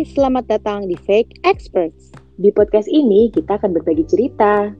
[0.00, 2.08] Hai, selamat datang di Fake Experts.
[2.40, 4.72] Di podcast ini kita akan berbagi cerita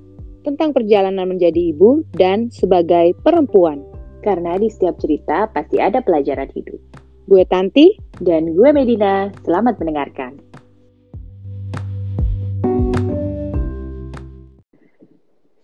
[0.49, 3.85] tentang perjalanan menjadi ibu dan sebagai perempuan.
[4.25, 6.81] karena di setiap cerita pasti ada pelajaran hidup.
[7.29, 10.41] Gue Tanti, Dan gue Medina, selamat mendengarkan.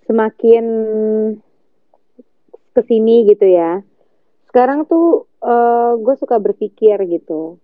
[0.05, 0.65] semakin
[2.77, 3.81] ke sini gitu ya.
[4.53, 7.57] Sekarang tuh eh, gue suka berpikir gitu.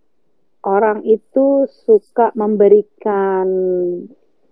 [0.63, 3.47] Orang itu suka memberikan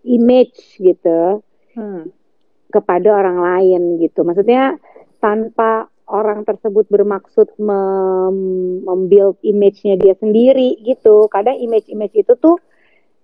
[0.03, 2.11] image gitu Hmm.
[2.75, 4.27] kepada orang lain gitu.
[4.27, 4.75] Maksudnya
[5.23, 11.31] tanpa orang tersebut bermaksud mem- membuild image-nya dia sendiri gitu.
[11.31, 12.59] Kadang image-image itu tuh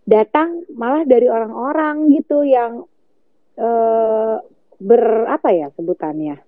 [0.06, 2.86] datang malah dari orang-orang gitu yang
[3.58, 4.36] eh,
[4.78, 6.38] ber apa ya sebutannya.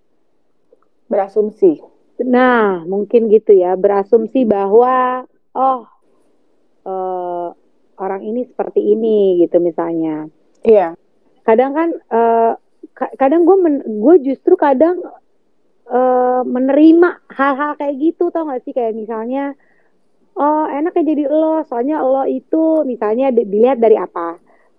[1.11, 1.83] Berasumsi.
[2.23, 5.87] Nah, mungkin gitu ya, berasumsi bahwa oh
[8.09, 10.27] orang ini seperti ini gitu misalnya.
[10.59, 10.97] Iya.
[11.45, 12.53] kadang kan eh,
[12.93, 15.01] ka- kadang gue gue justru kadang
[15.87, 19.53] eh, menerima hal-hal kayak gitu tau gak sih kayak misalnya
[20.35, 24.37] oh enaknya jadi lo soalnya lo itu misalnya di- dilihat dari apa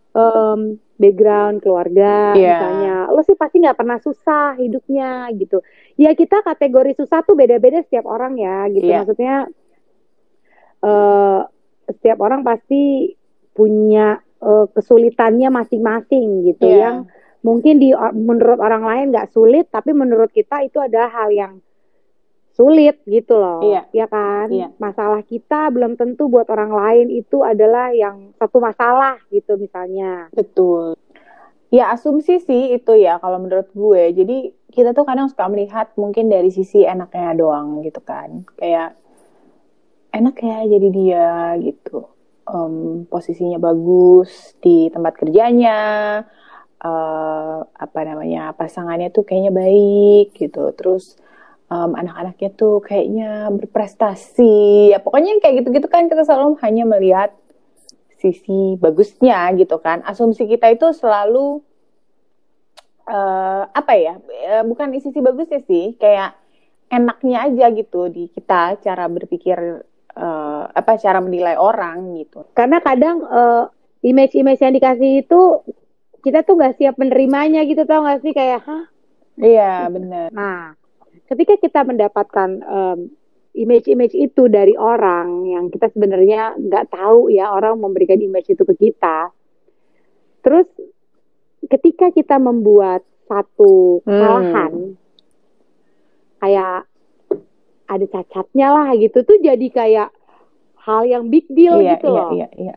[0.09, 2.41] Em, background keluarga Iya.
[2.49, 5.61] misalnya lo sih pasti nggak pernah susah hidupnya gitu
[5.95, 9.05] ya kita kategori susah tuh beda-beda setiap orang ya gitu Iya.
[9.05, 9.35] maksudnya
[10.79, 11.39] eh
[11.89, 13.13] setiap orang pasti
[13.59, 14.07] punya
[14.39, 16.79] eh, kesulitannya masing-masing gitu Iya.
[16.79, 16.95] yang
[17.43, 21.53] mungkin di menurut orang lain nggak sulit tapi menurut kita itu adalah hal yang
[22.51, 23.87] sulit gitu loh Iya.
[23.91, 24.67] ya kan Iya.
[24.75, 30.95] masalah kita belum tentu buat orang lain itu adalah yang satu masalah gitu misalnya Betul.
[31.69, 34.09] Ya asumsi sih itu ya kalau menurut gue.
[34.09, 34.37] Jadi
[34.73, 38.41] kita tuh kadang suka melihat mungkin dari sisi enaknya doang gitu kan.
[38.57, 38.97] Kayak
[40.09, 41.27] enak ya jadi dia
[41.61, 42.09] gitu.
[42.49, 44.31] Em, posisinya bagus
[44.63, 45.79] di tempat kerjanya.
[46.79, 50.71] eh, apa namanya pasangannya tuh kayaknya baik gitu.
[50.79, 51.19] Terus
[51.73, 54.55] em, anak-anaknya tuh kayaknya berprestasi.
[54.95, 57.29] Ya pokoknya kayak gitu-gitu kan kita selalu hanya melihat
[58.21, 60.03] sisi bagusnya gitu kan.
[60.07, 61.59] Asumsi kita itu selalu
[63.09, 64.13] eh, apa ya?
[64.31, 66.35] eh, bukan sisi bagusnya sih, kayak
[66.89, 69.85] enaknya aja gitu di kita cara berpikir
[70.71, 72.45] apa cara menilai orang gitu.
[72.53, 73.63] karena kadang eh,
[74.05, 75.41] image-image yang dikasih itu
[76.19, 78.85] kita tuh nggak siap menerimanya gitu tau gak sih kayak hah
[79.39, 80.27] Iya, bener.
[80.35, 80.75] Nah,
[81.25, 82.99] ketika kita mendapatkan em,
[83.55, 88.75] image-image itu dari orang yang kita sebenarnya nggak tahu ya orang memberikan image itu ke
[88.75, 89.31] kita,
[90.43, 90.67] terus
[91.71, 92.99] ketika kita membuat
[93.31, 94.11] satu Hmm.
[94.11, 94.73] kesalahan,
[96.39, 96.83] kayak
[97.87, 100.09] ada cacatnya lah gitu, tuh jadi kayak
[100.89, 102.29] hal yang big deal Iya, gitu iya, loh.
[102.33, 102.75] iya, iya.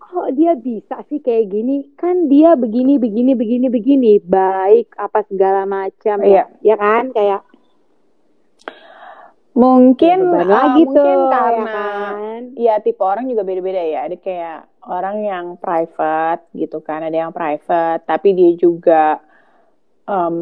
[0.00, 1.94] Kok dia bisa sih kayak gini?
[1.94, 6.50] Kan dia begini, begini, begini, begini, baik apa segala macam Iya.
[6.58, 7.14] ya, ya kan?
[7.14, 7.46] Kayak
[9.50, 12.42] Mungkin Ya, eh, lagi mungkin tuh, ya karena kan?
[12.54, 14.06] ya tipe orang juga beda-beda ya.
[14.06, 19.18] Ada kayak orang yang private gitu kan, ada yang private, tapi dia juga
[20.06, 20.38] em,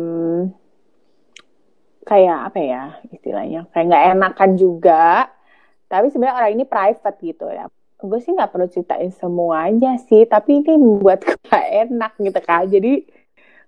[2.04, 5.32] kayak apa ya istilahnya, kayak nggak enakan juga.
[5.88, 7.66] Tapi sebenarnya orang ini private gitu ya.
[7.99, 12.69] Gue sih nggak perlu ceritain semuanya sih, tapi ini membuat gue enak gitu kan.
[12.69, 13.09] Jadi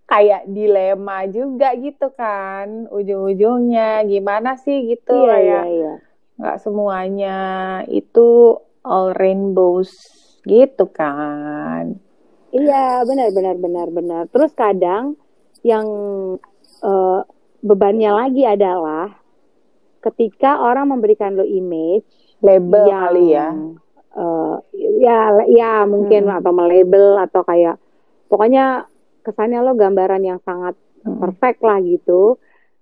[0.06, 5.94] kayak dilema juga gitu kan, ujung-ujungnya gimana sih gitu Iya, iya, kayak iya.
[6.40, 7.38] nggak semuanya
[7.86, 9.94] itu all rainbows
[10.44, 11.94] gitu kan.
[12.50, 14.22] Iya, benar, benar, benar, benar.
[14.34, 15.14] Terus kadang
[15.62, 15.86] yang
[16.82, 17.20] eh,
[17.62, 19.19] bebannya lagi adalah
[20.00, 22.08] ketika orang memberikan lo image
[22.40, 23.48] Label yang kali ya.
[24.10, 24.56] eh,
[24.98, 26.38] ya, ya mungkin Hmm.
[26.40, 27.76] atau melabel atau kayak
[28.26, 28.88] pokoknya
[29.20, 31.16] kesannya lo gambaran yang sangat Hmm.
[31.16, 32.36] perfect lah gitu.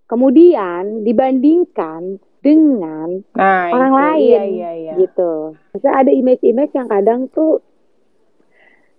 [0.07, 3.99] Kemudian dibandingkan dengan Nah, orang itu.
[3.99, 4.93] lain Iya, iya, iya.
[4.97, 5.59] gitu.
[5.69, 7.61] Maksudnya ada image-image yang kadang tuh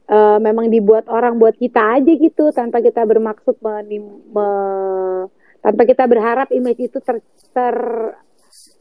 [0.07, 5.29] eh, memang dibuat orang buat kita aja gitu tanpa kita bermaksud menim- me-
[5.59, 7.19] tanpa kita berharap image itu ter,
[7.51, 7.75] ter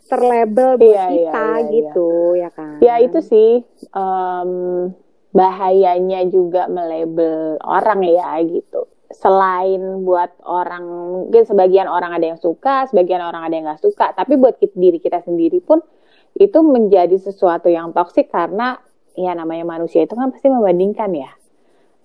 [0.08, 1.70] terlabel buat Iya, iya, kita iya, iya.
[1.70, 2.76] gitu ya kan.
[2.80, 3.50] Ya itu sih
[3.92, 4.50] em,
[5.36, 8.88] bahayanya juga melabel orang ya gitu.
[9.08, 10.84] Selain buat orang,
[11.28, 14.12] mungkin sebagian orang ada yang suka, sebagian orang ada yang nggak suka.
[14.12, 15.80] Tapi buat kita, diri kita sendiri pun
[16.36, 18.76] itu menjadi sesuatu yang toksik karena
[19.16, 21.30] ya namanya manusia itu kan pasti membandingkan ya.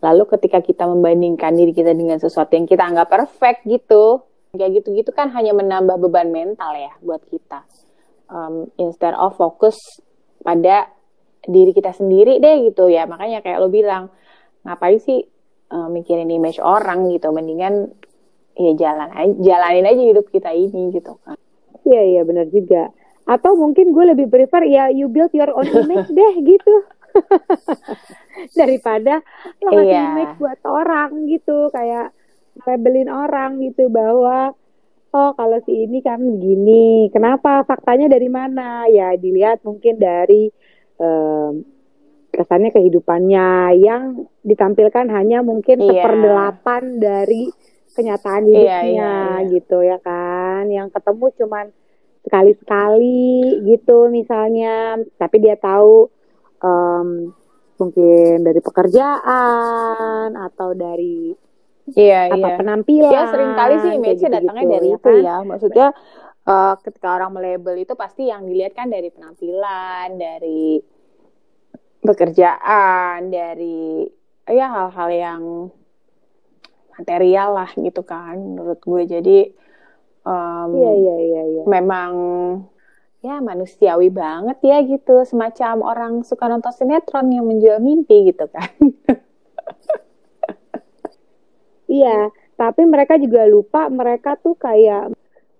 [0.03, 4.23] Lalu ketika kita membandingkan diri kita dengan sesuatu yang kita anggap perfect gitu,
[4.53, 7.65] kayak gitu-gitu kan hanya menambah beban mental ya buat kita.
[8.29, 9.73] Um, instead of fokus
[10.45, 10.93] pada
[11.41, 13.09] diri kita sendiri deh gitu ya.
[13.09, 14.13] Makanya kayak lo bilang
[14.61, 15.25] ngapain sih
[15.73, 17.33] uh, mikirin image orang gitu?
[17.33, 17.97] Mendingan
[18.53, 21.37] ya jalan aja jalanin aja hidup kita ini gitu kan.
[21.81, 22.93] Iya iya benar juga.
[23.25, 26.75] Atau mungkin gue lebih prefer ya you build your own image deh gitu.
[28.61, 29.25] Daripada
[29.65, 30.13] lo ngasih iya.
[30.13, 32.13] image buat orang gitu kayak
[32.61, 34.53] labelin orang gitu bahwa
[35.13, 40.49] oh kalau si ini kan begini kenapa faktanya dari mana ya dilihat mungkin dari
[40.97, 41.65] um,
[42.33, 46.01] kesannya kehidupannya yang ditampilkan hanya mungkin yeah.
[46.01, 47.53] seperdelapan dari
[47.93, 49.49] kenyataan iya, hidupnya yeah, yeah, yeah.
[49.53, 51.65] gitu ya kan yang ketemu cuman
[52.25, 56.09] sekali-sekali gitu misalnya tapi dia tahu
[56.63, 57.35] um,
[57.77, 61.35] mungkin dari pekerjaan atau dari
[61.91, 62.55] Iya, apa iya.
[62.55, 63.11] penampilan.
[63.11, 65.19] Ya sering kali sih image-nya gitu, datangnya dari ya itu kan?
[65.19, 65.35] ya.
[65.43, 65.87] Maksudnya
[66.47, 70.79] uh, ketika orang melabel itu pasti yang dilihat kan dari penampilan, dari
[71.99, 74.07] pekerjaan, dari
[74.47, 75.41] ya hal-hal yang
[76.95, 79.03] material lah gitu kan menurut gue.
[79.03, 79.37] Jadi
[80.23, 81.63] um, iya, iya, iya, iya.
[81.67, 82.11] memang
[83.23, 88.67] ya manusiawi banget ya gitu semacam orang suka nonton sinetron yang menjual mimpi gitu kan
[91.93, 95.13] Iya, tapi mereka juga lupa mereka tuh kayak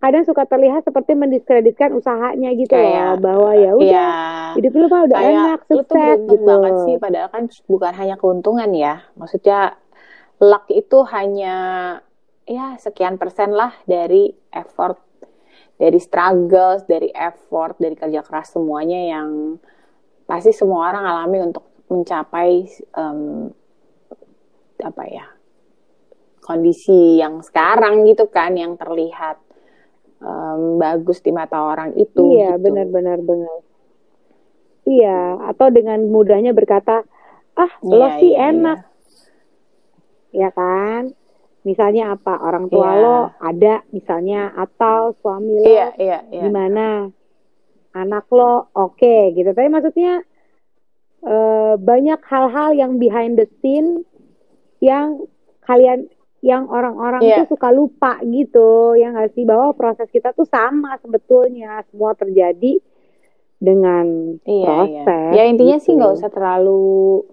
[0.03, 4.11] kadang suka terlihat seperti mendiskreditkan usahanya gitu kayak, loh bahwa ya udah ya,
[4.59, 6.43] hidup lu mah udah kayak, enak sukses gitu.
[6.43, 8.99] banget sih padahal kan bukan hanya keuntungan ya.
[9.15, 9.79] Maksudnya
[10.43, 11.55] luck itu hanya
[12.43, 14.99] ya sekian persen lah dari effort
[15.79, 19.55] dari struggles dari effort dari kerja keras semuanya yang
[20.27, 22.67] pasti semua orang alami untuk mencapai
[22.99, 23.47] um,
[24.83, 25.25] apa ya
[26.43, 29.39] kondisi yang sekarang gitu kan yang terlihat
[30.19, 32.67] um, bagus di mata orang itu iya gitu.
[32.67, 33.59] benar-benar benar
[34.83, 37.07] iya atau dengan mudahnya berkata
[37.55, 38.79] ah iya, lo sih iya, enak
[40.35, 40.47] iya.
[40.47, 41.01] ya kan
[41.63, 42.99] misalnya apa orang tua iya.
[42.99, 46.41] lo ada misalnya atau suami lo iya, iya, iya.
[46.43, 47.07] gimana
[47.95, 50.27] anak lo oke okay, gitu tapi maksudnya
[51.23, 54.03] uh, banyak hal-hal yang behind the scene
[54.83, 55.23] yang
[55.63, 56.11] kalian
[56.43, 57.39] yang orang-orang yeah.
[57.39, 62.83] tuh suka lupa gitu yang nggak sih bahwa proses kita tuh sama sebetulnya semua terjadi
[63.63, 64.67] dengan yeah, iya.
[64.67, 65.07] proses.
[65.07, 65.31] Yeah.
[65.39, 65.85] Ya intinya gitu.
[65.87, 67.23] sih nggak usah terlalu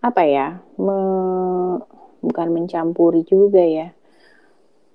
[0.00, 0.98] apa ya, me,
[2.24, 3.92] bukan mencampuri juga ya.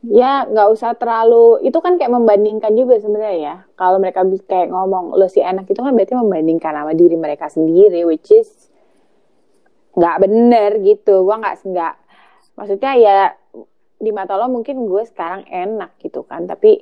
[0.01, 3.55] Ya nggak usah terlalu itu kan kayak membandingkan juga sebenarnya ya.
[3.77, 8.09] Kalau mereka kayak ngomong lo si enak itu kan berarti membandingkan sama diri mereka sendiri,
[8.09, 8.73] which is
[9.93, 11.21] nggak bener gitu.
[11.21, 11.93] Gua nggak nggak
[12.55, 13.17] maksudnya ya
[14.01, 16.81] di mata lo mungkin gue sekarang enak gitu kan tapi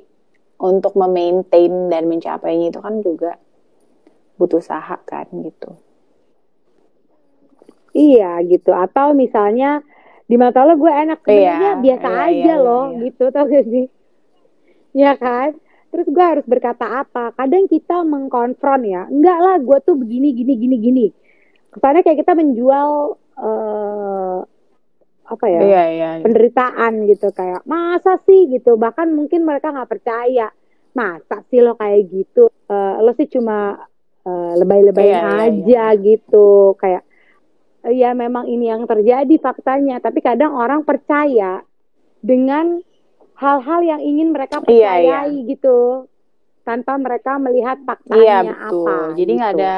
[0.60, 3.40] untuk memaintain dan mencapainya itu kan juga
[4.40, 5.76] butuh usaha kan gitu.
[7.92, 9.84] Iya gitu atau misalnya
[10.24, 12.98] di mata lo gue enak sebenarnya iya, biasa iya, aja iya, loh iya.
[13.08, 13.86] gitu tau gak sih?
[14.96, 15.58] Ya kan?
[15.90, 17.34] Terus gue harus berkata apa?
[17.34, 21.06] Kadang kita mengkonfront ya enggak lah gue tuh begini gini gini gini.
[21.74, 24.38] Kesannya kayak kita menjual uh,
[25.30, 26.24] apa ya iya, iya, iya.
[26.26, 30.50] penderitaan gitu kayak masa sih gitu bahkan mungkin mereka nggak percaya
[30.90, 33.78] masa sih lo kayak gitu uh, lo sih cuma
[34.26, 36.02] uh, lebay-lebayin iya, iya, aja iya.
[36.02, 37.06] gitu kayak
[37.86, 41.62] uh, ya memang ini yang terjadi faktanya tapi kadang orang percaya
[42.18, 42.82] dengan
[43.38, 45.46] hal-hal yang ingin mereka percayai iya, iya.
[45.46, 46.10] gitu
[46.66, 48.84] tanpa mereka melihat faktanya iya, betul.
[48.84, 49.62] apa jadi nggak gitu.
[49.62, 49.76] ada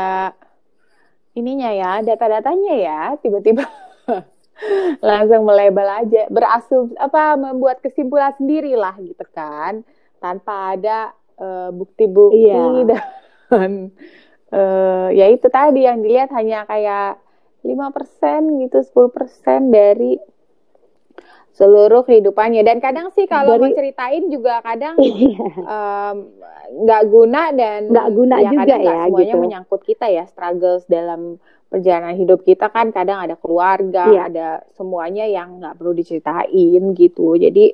[1.32, 3.64] ininya ya data-datanya ya tiba-tiba
[5.04, 9.82] langsung melebel aja berasum apa membuat kesimpulan sendiri lah gitu kan
[10.22, 12.98] tanpa ada uh, bukti-bukti iya.
[13.50, 13.90] dan
[14.54, 17.18] uh, ya itu tadi yang dilihat hanya kayak
[17.62, 20.18] lima persen gitu 10% dari
[21.52, 24.96] seluruh kehidupannya dan kadang sih kalau Dari, mau ceritain juga kadang
[26.84, 29.42] nggak um, guna dan nggak guna ya juga ya semuanya gitu.
[29.44, 31.36] menyangkut kita ya struggles dalam
[31.72, 34.28] perjalanan hidup kita kan kadang ada keluarga, iya.
[34.28, 37.32] ada semuanya yang nggak perlu diceritain gitu.
[37.40, 37.72] Jadi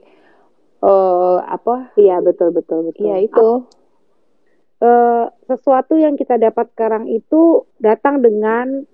[0.87, 1.91] uh, apa?
[1.99, 3.11] Iya betul betul betul.
[3.11, 3.67] Iya itu.
[4.79, 8.87] Uh, sesuatu yang kita dapat sekarang itu datang dengan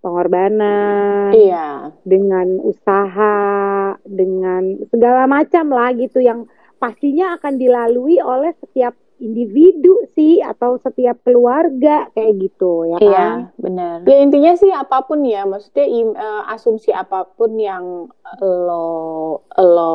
[0.00, 1.92] pengorbanan, iya.
[2.06, 6.46] dengan usaha, dengan segala macam lah gitu yang
[6.78, 13.10] pastinya akan dilalui oleh setiap individu sih atau setiap keluarga kayak gitu ya iya, kan?
[13.10, 13.96] Iya, benar.
[14.06, 18.06] Ya intinya sih apa pun ya, maksudnya uh, asumsi apa pun yang
[18.40, 19.92] lo lo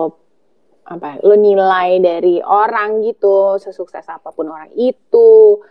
[0.83, 5.63] apa lo nilai dari orang gitu, sesukses apa pun orang itu,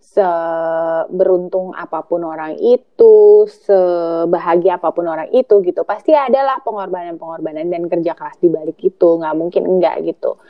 [0.00, 7.86] seberuntung apa pun orang itu, sebahagia apa pun orang itu gitu, pasti adalah pengorbanan-pengorbanan dan
[7.86, 10.40] kerja keras di balik itu, nggak mungkin enggak gitu.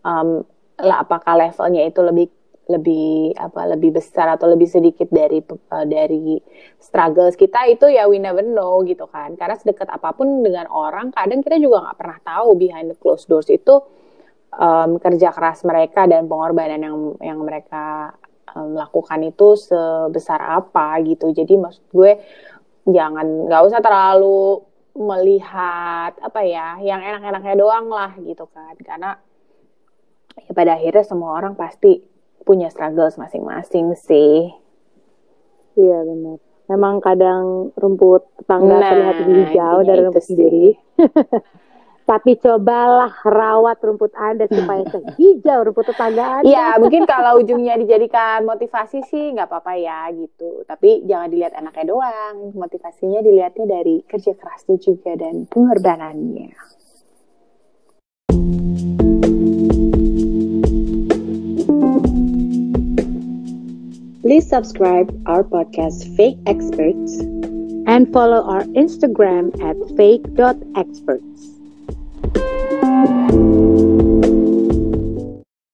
[0.00, 0.46] Um,
[0.80, 2.26] lah apakah levelnya itu lebih
[2.70, 6.38] lebih apa lebih besar atau lebih sedikit dari uh, dari
[6.78, 11.10] struggles kita itu ya we never know gitu kan karena sedekat apa pun dengan orang
[11.10, 13.82] kadang kita juga nggak pernah tahu behind the closed doors itu
[14.54, 18.14] um, kerja keras mereka dan pengorbanan yang yang mereka
[18.56, 22.18] um, lakukan itu sebesar apa gitu jadi maksud gue
[22.88, 24.64] jangan nggak usah terlalu
[24.96, 29.16] melihat apa ya yang enak-enaknya doang lah gitu kan karena
[30.36, 32.02] ya pada akhirnya semua orang pasti
[32.42, 34.50] punya struggles masing-masing sih.
[35.78, 36.38] Iya benar.
[36.70, 40.34] Memang kadang rumput tetangga nah, terlihat lebih hijau dari rumput sih.
[40.34, 40.66] sendiri.
[42.10, 44.82] Tapi cobalah rawat rumput Anda supaya
[45.22, 46.50] hijau rumput tetangga Anda.
[46.50, 50.66] Iya, mungkin kalau ujungnya dijadikan motivasi sih nggak apa-apa ya gitu.
[50.66, 52.50] Tapi jangan dilihat anaknya doang.
[52.58, 56.50] Motivasinya dilihatnya dari kerja kerasnya juga dan pengorbanannya.
[64.26, 67.22] Please subscribe our podcast Fake Experts
[67.86, 71.59] and follow our Instagram at fake.experts.